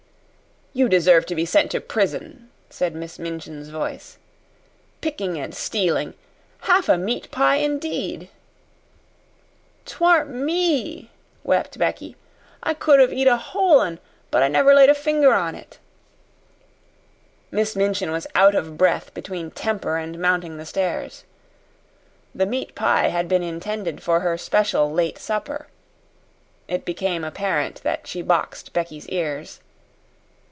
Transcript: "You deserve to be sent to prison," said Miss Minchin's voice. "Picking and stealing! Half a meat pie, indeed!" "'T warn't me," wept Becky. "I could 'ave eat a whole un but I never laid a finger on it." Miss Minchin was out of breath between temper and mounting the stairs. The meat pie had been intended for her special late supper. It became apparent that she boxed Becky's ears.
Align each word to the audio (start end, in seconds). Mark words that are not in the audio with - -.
"You 0.73 0.87
deserve 0.87 1.25
to 1.25 1.35
be 1.35 1.43
sent 1.45 1.69
to 1.71 1.81
prison," 1.81 2.49
said 2.69 2.95
Miss 2.95 3.19
Minchin's 3.19 3.67
voice. 3.67 4.17
"Picking 5.01 5.37
and 5.37 5.53
stealing! 5.53 6.13
Half 6.61 6.87
a 6.87 6.97
meat 6.97 7.29
pie, 7.29 7.57
indeed!" 7.57 8.29
"'T 9.83 9.95
warn't 9.99 10.29
me," 10.29 11.11
wept 11.43 11.77
Becky. 11.77 12.15
"I 12.63 12.73
could 12.73 13.01
'ave 13.01 13.13
eat 13.13 13.27
a 13.27 13.35
whole 13.35 13.81
un 13.81 13.99
but 14.31 14.41
I 14.43 14.47
never 14.47 14.73
laid 14.73 14.89
a 14.89 14.95
finger 14.95 15.33
on 15.33 15.55
it." 15.55 15.77
Miss 17.51 17.75
Minchin 17.75 18.13
was 18.13 18.25
out 18.33 18.55
of 18.55 18.77
breath 18.77 19.13
between 19.13 19.51
temper 19.51 19.97
and 19.97 20.17
mounting 20.21 20.55
the 20.55 20.65
stairs. 20.65 21.25
The 22.33 22.45
meat 22.45 22.75
pie 22.75 23.09
had 23.09 23.27
been 23.27 23.43
intended 23.43 24.01
for 24.01 24.21
her 24.21 24.37
special 24.37 24.89
late 24.89 25.17
supper. 25.17 25.67
It 26.69 26.85
became 26.85 27.25
apparent 27.25 27.83
that 27.83 28.07
she 28.07 28.21
boxed 28.21 28.71
Becky's 28.71 29.09
ears. 29.09 29.59